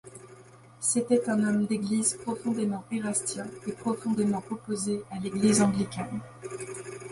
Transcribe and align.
C'était 0.79 1.29
un 1.29 1.43
homme 1.47 1.67
d'église 1.67 2.15
profondément 2.17 2.83
érastien 2.91 3.45
et 3.67 3.71
profondément 3.71 4.41
opposé 4.49 5.03
à 5.11 5.19
l'Église 5.19 5.61
anglicane. 5.61 6.21